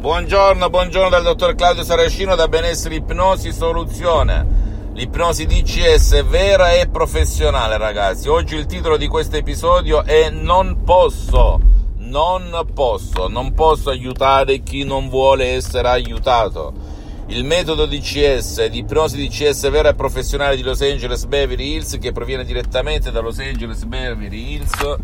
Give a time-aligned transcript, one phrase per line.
[0.00, 4.88] Buongiorno, buongiorno dal dottor Claudio Saracino da Benessere Ipnosi Soluzione.
[4.94, 8.26] L'ipnosi DCS vera e professionale, ragazzi.
[8.30, 11.60] Oggi il titolo di questo episodio è Non posso,
[11.98, 16.72] non posso, non posso aiutare chi non vuole essere aiutato.
[17.26, 22.12] Il metodo DCS, di ipnosi DCS vera e professionale di Los Angeles Beverly Hills, che
[22.12, 24.96] proviene direttamente da Los Angeles Beverly Hills,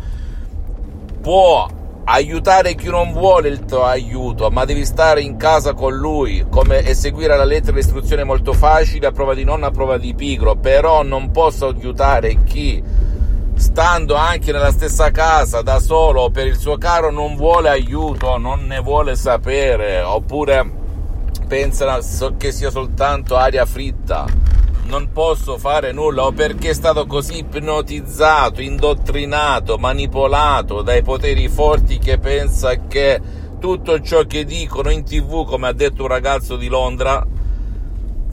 [1.21, 6.45] può aiutare chi non vuole il tuo aiuto, ma devi stare in casa con lui,
[6.49, 10.15] come eseguire la lettera di istruzione molto facile, a prova di nonna, a prova di
[10.15, 12.81] pigro, però non posso aiutare chi
[13.55, 18.65] stando anche nella stessa casa da solo per il suo caro non vuole aiuto, non
[18.65, 20.71] ne vuole sapere, oppure
[21.45, 21.99] pensa
[22.37, 24.25] che sia soltanto aria fritta
[24.87, 31.97] non posso fare nulla o perché è stato così ipnotizzato, indottrinato, manipolato dai poteri forti
[31.99, 33.19] che pensa che
[33.59, 37.25] tutto ciò che dicono in tv, come ha detto un ragazzo di Londra,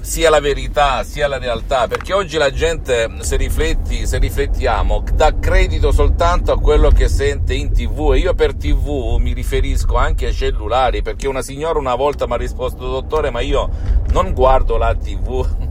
[0.01, 5.35] sia la verità, sia la realtà, perché oggi la gente, se rifletti, se riflettiamo, dà
[5.41, 10.27] credito soltanto a quello che sente in tv e io per tv mi riferisco anche
[10.27, 13.71] ai cellulari, perché una signora una volta mi ha risposto, dottore, ma io
[14.13, 15.64] non guardo la tv,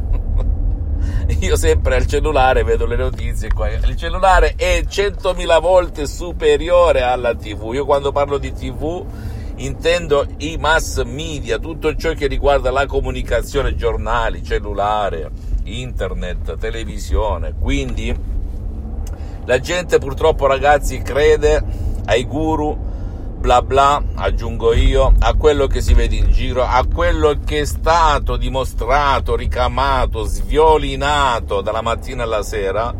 [1.39, 3.69] io sempre al cellulare vedo le notizie qua.
[3.69, 7.71] Il cellulare è 100.000 volte superiore alla TV.
[7.73, 9.05] Io quando parlo di TV
[9.55, 15.29] intendo i mass media, tutto ciò che riguarda la comunicazione, giornali, cellulare,
[15.63, 17.53] internet, televisione.
[17.59, 18.15] Quindi
[19.45, 21.63] la gente purtroppo ragazzi crede
[22.05, 22.91] ai guru
[23.43, 27.65] bla bla, aggiungo io, a quello che si vede in giro, a quello che è
[27.65, 32.95] stato dimostrato, ricamato, sviolinato dalla mattina alla sera,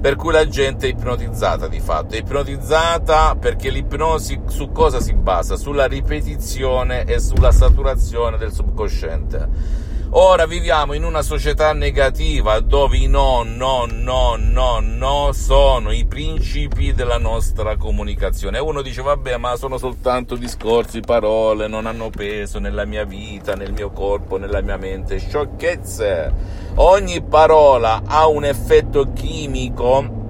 [0.00, 5.12] per cui la gente è ipnotizzata di fatto, è ipnotizzata perché l'ipnosi su cosa si
[5.12, 5.56] basa?
[5.56, 13.06] Sulla ripetizione e sulla saturazione del subconsciente Ora viviamo in una società negativa dove i
[13.06, 18.58] no, no, no, no, no sono i principi della nostra comunicazione.
[18.58, 23.72] Uno dice, vabbè, ma sono soltanto discorsi, parole, non hanno peso nella mia vita, nel
[23.72, 25.18] mio corpo, nella mia mente.
[25.18, 26.30] Sciocchezze!
[26.74, 30.21] Ogni parola ha un effetto chimico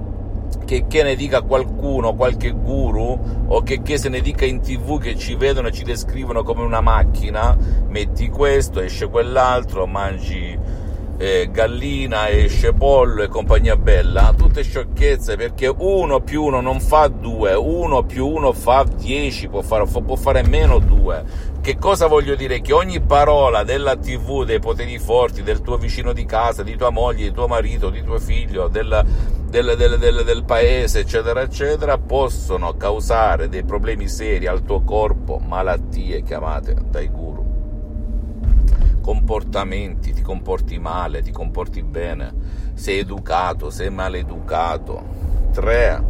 [0.65, 4.99] che, che, ne dica qualcuno, qualche guru, o che, che se ne dica in tv
[4.99, 10.57] che ci vedono e ci descrivono come una macchina, metti questo, esce quell'altro, mangi
[11.17, 17.07] eh, gallina, esce pollo e compagnia bella, tutte sciocchezze perché uno più uno non fa
[17.07, 21.51] due, uno più uno fa dieci, può fare, può fare meno due.
[21.61, 22.59] Che cosa voglio dire?
[22.59, 26.89] Che ogni parola della TV, dei poteri forti, del tuo vicino di casa, di tua
[26.89, 29.05] moglie, di tuo marito, di tuo figlio, del,
[29.53, 35.37] del, del, del, del paese, eccetera, eccetera, possono causare dei problemi seri al tuo corpo,
[35.37, 37.41] malattie chiamate dai guru
[38.99, 42.33] comportamenti, ti comporti male, ti comporti bene,
[42.73, 45.03] sei educato, sei maleducato.
[45.51, 46.03] Tre,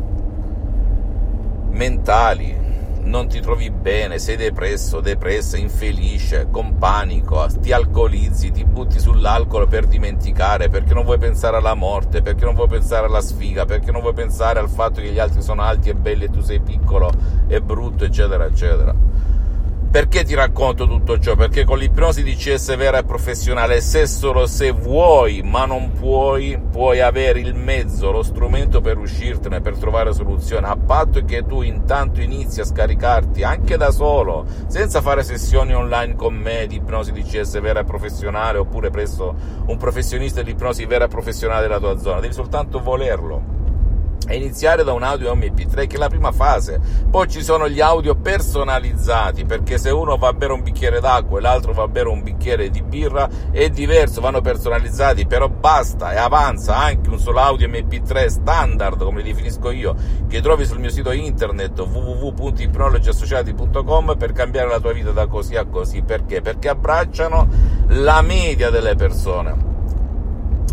[1.71, 2.55] mentali,
[3.03, 9.67] non ti trovi bene, sei depresso, depressa, infelice, con panico, ti alcolizzi, ti butti sull'alcol
[9.67, 13.91] per dimenticare, perché non vuoi pensare alla morte, perché non vuoi pensare alla sfiga, perché
[13.91, 16.59] non vuoi pensare al fatto che gli altri sono alti e belli e tu sei
[16.59, 17.11] piccolo
[17.47, 18.95] e brutto, eccetera, eccetera.
[19.93, 21.35] Perché ti racconto tutto ciò?
[21.35, 26.59] Perché con l'ipnosi di CS vera e professionale, se solo se vuoi, ma non puoi,
[26.71, 31.61] puoi avere il mezzo, lo strumento per uscirtene, per trovare soluzione, a patto che tu
[31.61, 37.11] intanto inizi a scaricarti anche da solo, senza fare sessioni online con me di ipnosi
[37.11, 39.35] di CS vera e professionale, oppure presso
[39.67, 43.52] un professionista di ipnosi vera e professionale della tua zona, devi soltanto volerlo
[44.31, 46.79] iniziare da un audio MP3 che è la prima fase.
[47.09, 51.39] Poi ci sono gli audio personalizzati, perché se uno va a bere un bicchiere d'acqua
[51.39, 56.13] e l'altro va a bere un bicchiere di birra è diverso, vanno personalizzati, però basta
[56.13, 59.95] e avanza anche un solo audio MP3 standard, come li definisco io,
[60.27, 65.65] che trovi sul mio sito internet www.ipnologiassociati.com per cambiare la tua vita da così a
[65.65, 66.01] così.
[66.01, 66.41] Perché?
[66.41, 67.47] Perché abbracciano
[67.87, 69.72] la media delle persone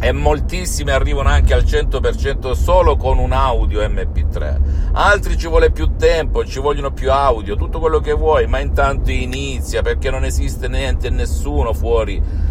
[0.00, 4.60] e moltissimi arrivano anche al 100% solo con un audio MP3.
[4.92, 9.10] Altri ci vuole più tempo, ci vogliono più audio, tutto quello che vuoi, ma intanto
[9.10, 12.48] inizia perché non esiste niente e nessuno fuori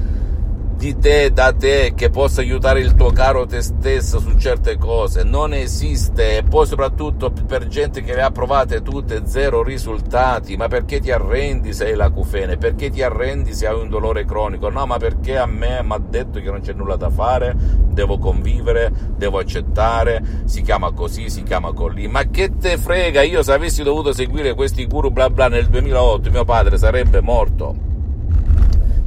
[0.79, 5.23] di te, da te, che possa aiutare il tuo caro te stesso su certe cose.
[5.23, 10.55] Non esiste, e poi soprattutto per gente che le ha provate tutte, zero risultati.
[10.55, 12.55] Ma perché ti arrendi se hai l'acufene?
[12.55, 14.69] Perché ti arrendi se hai un dolore cronico?
[14.69, 18.17] No, ma perché a me mi ha detto che non c'è nulla da fare, devo
[18.17, 22.07] convivere, devo accettare, si chiama così, si chiama così.
[22.07, 23.21] Ma che te frega?
[23.23, 27.88] Io se avessi dovuto seguire questi guru bla bla nel 2008, mio padre sarebbe morto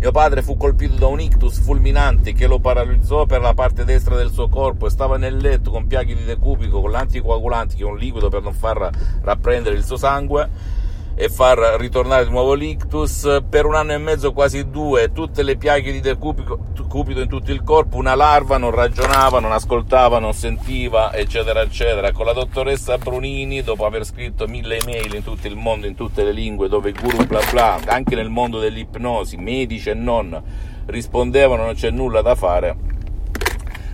[0.02, 4.16] mio padre fu colpito da un ictus fulminante che lo paralizzò per la parte destra
[4.16, 7.86] del suo corpo e stava nel letto con piaghe di decubico, con l'anticoagulante, che è
[7.86, 8.90] un liquido per non far
[9.22, 10.80] rapprendere il suo sangue
[11.14, 13.42] e far ritornare di nuovo l'ictus.
[13.48, 17.62] Per un anno e mezzo, quasi due, tutte le piaghe di decupito in tutto il
[17.62, 22.12] corpo, una larva, non ragionava, non ascoltava, non sentiva, eccetera, eccetera.
[22.12, 26.22] Con la dottoressa Brunini, dopo aver scritto mille email in tutto il mondo, in tutte
[26.22, 30.40] le lingue, dove guru bla bla, anche nel mondo dell'ipnosi, medici e non,
[30.86, 32.76] rispondevano non c'è nulla da fare,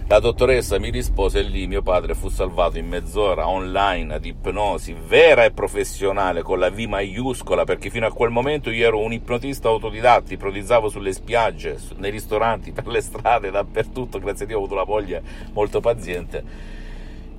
[0.08, 4.96] la dottoressa mi rispose e lì mio padre fu salvato in mezz'ora online di ipnosi
[5.06, 9.12] vera e professionale con la V maiuscola perché fino a quel momento io ero un
[9.12, 14.60] ipnotista autodidatta, ipnotizzavo sulle spiagge, nei ristoranti, per le strade, dappertutto, grazie a Dio ho
[14.60, 15.22] avuto una moglie
[15.52, 16.77] molto paziente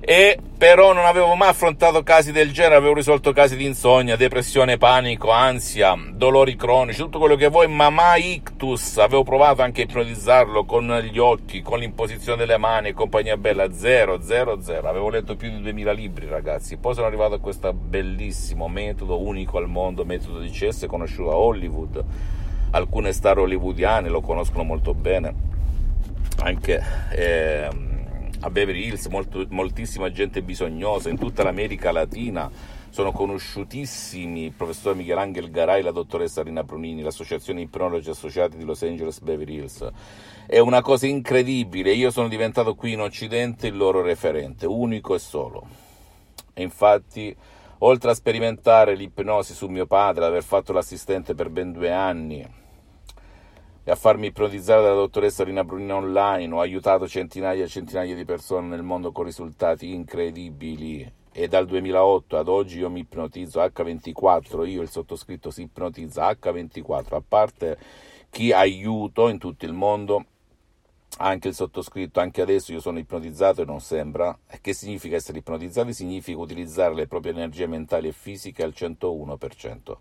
[0.00, 4.76] e però non avevo mai affrontato casi del genere, avevo risolto casi di insonnia, depressione,
[4.76, 9.84] panico, ansia, dolori cronici, tutto quello che vuoi, ma mai ictus, avevo provato anche a
[9.84, 15.08] ipnotizzarlo con gli occhi, con l'imposizione delle mani e compagnia bella, zero, zero, zero, avevo
[15.08, 19.68] letto più di 2000 libri ragazzi, poi sono arrivato a questo bellissimo metodo unico al
[19.68, 22.04] mondo, metodo di CS conosciuto a Hollywood,
[22.72, 25.34] alcune star hollywoodiane lo conoscono molto bene,
[26.42, 26.82] anche...
[27.10, 27.88] Eh,
[28.42, 32.50] a Beverly Hills, molto, moltissima gente bisognosa, in tutta l'America Latina
[32.88, 38.82] sono conosciutissimi il professor Michelangelo Garai la dottoressa Rina Brunini, l'associazione ipnologi associati di Los
[38.82, 39.88] Angeles Beverly Hills.
[40.46, 45.18] È una cosa incredibile, io sono diventato qui in Occidente il loro referente, unico e
[45.18, 45.68] solo.
[46.54, 47.34] E infatti,
[47.78, 52.44] oltre a sperimentare l'ipnosi su mio padre, aver fatto l'assistente per ben due anni,
[53.82, 56.54] e a farmi ipnotizzare dalla dottoressa Rina Brunina online.
[56.54, 61.10] Ho aiutato centinaia e centinaia di persone nel mondo con risultati incredibili.
[61.32, 67.14] E dal 2008 ad oggi io mi ipnotizzo H24, io il sottoscritto si ipnotizza H24,
[67.14, 67.78] a parte
[68.30, 70.24] chi aiuto in tutto il mondo,
[71.18, 74.36] anche il sottoscritto, anche adesso io sono ipnotizzato e non sembra.
[74.60, 75.92] Che significa essere ipnotizzati?
[75.92, 79.96] Significa utilizzare le proprie energie mentali e fisiche al 101%.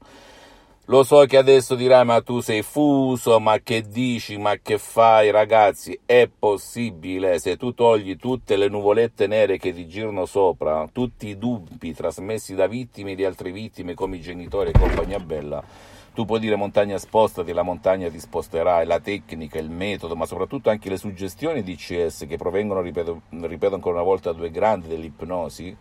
[0.90, 5.30] Lo so che adesso dirai, ma tu sei fuso, ma che dici, ma che fai,
[5.30, 6.00] ragazzi?
[6.04, 11.38] È possibile se tu togli tutte le nuvolette nere che ti girano sopra, tutti i
[11.38, 15.64] dubbi trasmessi da vittime di altre vittime come i genitori e compagnia bella.
[16.12, 20.72] Tu puoi dire montagna spostati, la montagna ti sposterai, la tecnica, il metodo, ma soprattutto
[20.72, 25.78] anche le suggestioni di CS che provengono, ripeto, ripeto ancora una volta, due grandi dell'ipnosi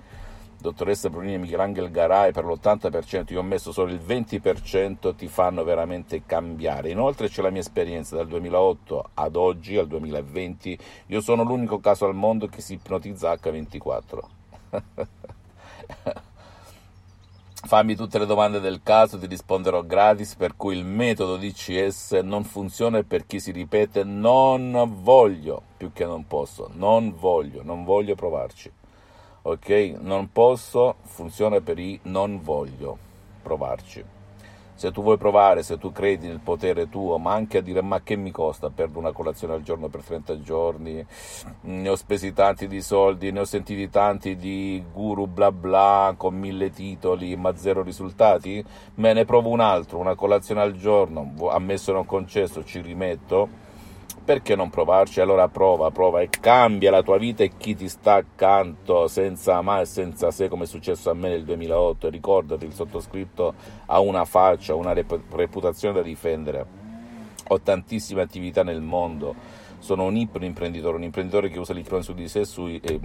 [0.61, 5.63] dottoressa Brunini e Michelangelo Garai per l'80%, io ho messo solo il 20%, ti fanno
[5.65, 6.91] veramente cambiare.
[6.91, 12.07] Inoltre c'è la mia esperienza dal 2008 ad oggi, al 2020, io sono l'unico caso
[12.07, 14.19] al mondo che si ipnotizza H24.
[17.61, 22.45] Fammi tutte le domande del caso, ti risponderò gratis, per cui il metodo DCS non
[22.45, 28.15] funziona per chi si ripete non voglio, più che non posso, non voglio, non voglio
[28.15, 28.71] provarci
[29.51, 29.97] ok?
[30.01, 32.97] Non posso funziona per i non voglio
[33.43, 34.05] provarci.
[34.75, 38.01] Se tu vuoi provare, se tu credi nel potere tuo, ma anche a dire ma
[38.01, 41.05] che mi costa perdere una colazione al giorno per 30 giorni,
[41.63, 46.37] ne ho spesi tanti di soldi, ne ho sentiti tanti di guru bla bla con
[46.37, 48.65] mille titoli ma zero risultati,
[48.95, 53.67] me ne provo un altro, una colazione al giorno, ammesso non concesso, ci rimetto
[54.29, 55.23] perché non provarci?
[55.23, 59.81] Allora prova, prova e cambia la tua vita e chi ti sta accanto senza mai
[59.81, 63.55] e senza se come è successo a me nel 2008 ricordati il sottoscritto
[63.87, 66.67] ha una faccia, una reputazione da difendere.
[67.47, 69.35] Ho tantissime attività nel mondo.
[69.79, 73.01] Sono un imprenditore, un imprenditore che usa l'ipnosi su di sé su, eh,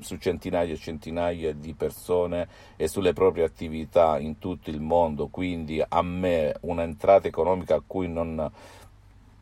[0.00, 2.46] su centinaia e centinaia di persone
[2.76, 5.28] e sulle proprie attività in tutto il mondo.
[5.28, 8.50] Quindi a me un'entrata economica a cui non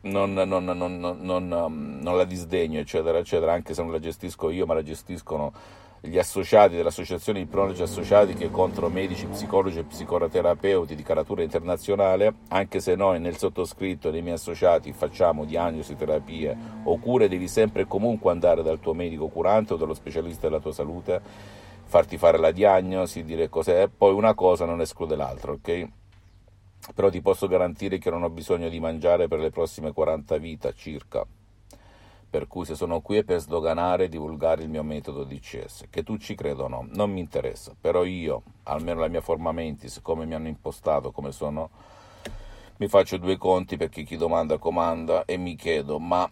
[0.01, 4.73] non, non, non, non, la disdegno, eccetera, eccetera, anche se non la gestisco io, ma
[4.73, 5.51] la gestiscono
[5.99, 12.79] gli associati dell'Associazione Ipnologi Associati che contano medici, psicologi e psicoterapeuti di caratura internazionale, anche
[12.79, 17.81] se noi nel sottoscritto e nei miei associati facciamo diagnosi, terapie o cure, devi sempre
[17.81, 21.19] e comunque andare dal tuo medico curante o dallo specialista della tua salute,
[21.83, 25.87] farti fare la diagnosi, dire cos'è, poi una cosa non esclude l'altra, ok?
[26.93, 30.71] Però ti posso garantire che non ho bisogno di mangiare per le prossime 40 vita
[30.73, 31.25] circa.
[32.29, 36.03] Per cui se sono qui è per sdoganare e divulgare il mio metodo DCS, che
[36.03, 39.99] tu ci creda o no, non mi interessa, però io, almeno la mia forma mentis,
[40.01, 41.69] come mi hanno impostato, come sono,
[42.77, 46.29] mi faccio due conti perché chi domanda comanda e mi chiedo, ma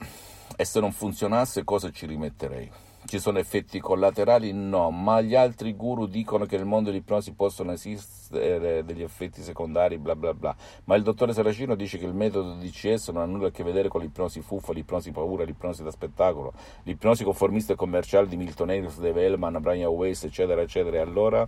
[0.58, 2.85] e se non funzionasse cosa ci rimetterei?
[3.08, 4.52] Ci sono effetti collaterali?
[4.52, 10.00] No, ma gli altri guru dicono che nel mondo dell'ipnosi possono esistere degli effetti secondari,
[10.00, 10.56] bla bla bla.
[10.86, 13.90] Ma il dottore Saracino dice che il metodo DCS non ha nulla a che vedere
[13.90, 19.04] con l'ipnosi fuffa, l'ipnosi paura, l'ipnosi da spettacolo, l'ipnosi conformista e commerciale di Milton Erickson,
[19.04, 20.98] Dave Hellman, Brian Weiss, eccetera, eccetera.
[20.98, 21.48] E allora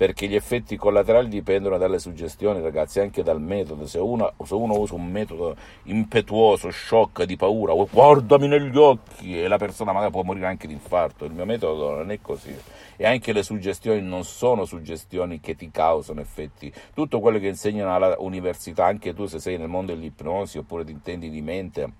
[0.00, 3.86] perché gli effetti collaterali dipendono dalle suggestioni, ragazzi, anche dal metodo.
[3.86, 9.38] Se uno, se uno usa un metodo impetuoso, shock, di paura, oh, guardami negli occhi,
[9.38, 11.26] e la persona magari può morire anche di infarto.
[11.26, 12.56] Il mio metodo non è così.
[12.96, 16.72] E anche le suggestioni non sono suggestioni che ti causano effetti.
[16.94, 21.28] Tutto quello che insegnano all'università, anche tu se sei nel mondo dell'ipnosi oppure ti intendi
[21.28, 21.92] di mente,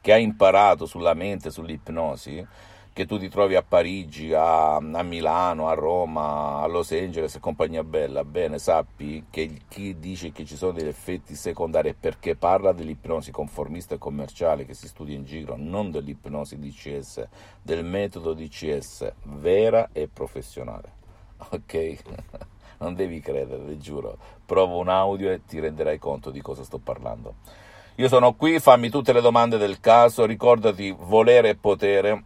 [0.00, 2.44] che hai imparato sulla mente, sull'ipnosi,
[3.00, 7.40] che tu ti trovi a Parigi, a, a, Milano, a Roma, a Los Angeles e
[7.40, 12.36] compagnia bella, bene, sappi che chi dice che ci sono degli effetti secondari è perché
[12.36, 17.26] parla dell'ipnosi conformista e commerciale che si studia in giro, non dell'ipnosi DCS,
[17.62, 20.98] del metodo DCS vera e professionale.
[21.52, 21.96] Ok?
[22.80, 24.18] non devi credere, ti giuro.
[24.44, 27.36] Provo un audio e ti renderai conto di cosa sto parlando.
[27.94, 32.24] Io sono qui, fammi tutte le domande del caso, ricordati volere e potere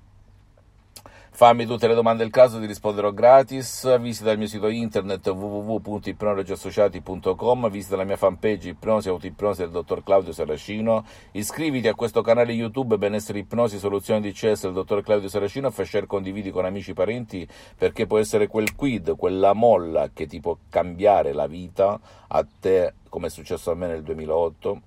[1.36, 3.98] Fammi tutte le domande del caso, ti risponderò gratis.
[3.98, 10.32] Visita il mio sito internet www.ipnologiassociati.com, visita la mia fanpage Ipnosi Autoipnosi del dottor Claudio
[10.32, 11.04] Saracino.
[11.32, 15.86] Iscriviti a questo canale YouTube Benessere Ipnosi Soluzioni di CS del dottor Claudio Saracino fai
[15.86, 20.38] share condividi con amici e parenti perché può essere quel quid, quella molla che ti
[20.38, 21.98] può cambiare la vita
[22.28, 24.80] a te, come è successo a me nel 2008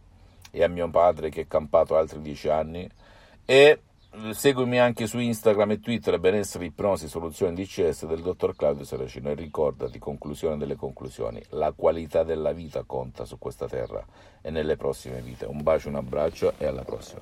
[0.52, 2.90] e a mio padre che è campato altri dieci anni.
[3.44, 3.82] E
[4.32, 9.36] Seguimi anche su Instagram e Twitter Benessere Ipnosi Soluzioni DCS del dottor Claudio Saracino e
[9.36, 14.04] ricordati, conclusione delle conclusioni, la qualità della vita conta su questa terra
[14.42, 15.46] e nelle prossime vite.
[15.46, 17.22] Un bacio, un abbraccio e alla prossima.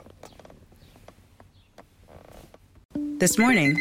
[3.19, 3.77] This morning,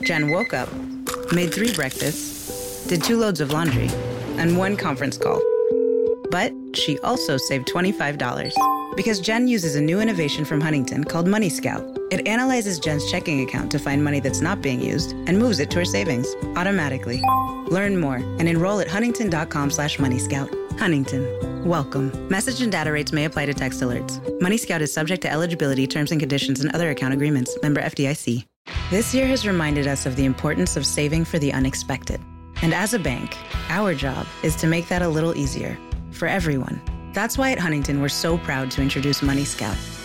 [0.00, 0.68] Jen woke up,
[1.32, 3.88] made three breakfasts, did two loads of laundry,
[4.36, 5.40] and one conference call.
[6.30, 8.52] But she also saved $25
[8.96, 11.97] because Jen uses a new innovation from Huntington called Money Scout.
[12.10, 15.70] It analyzes Jen's checking account to find money that's not being used and moves it
[15.72, 17.22] to her savings automatically.
[17.66, 20.48] Learn more and enroll at huntington.com slash moneyscout.
[20.78, 21.66] Huntington.
[21.66, 22.28] Welcome.
[22.28, 24.40] Message and data rates may apply to text alerts.
[24.40, 27.58] Money Scout is subject to eligibility, terms and conditions, and other account agreements.
[27.62, 28.46] Member FDIC.
[28.90, 32.20] This year has reminded us of the importance of saving for the unexpected.
[32.62, 33.36] And as a bank,
[33.68, 35.76] our job is to make that a little easier
[36.10, 36.80] for everyone.
[37.12, 39.76] That's why at Huntington, we're so proud to introduce Money Scout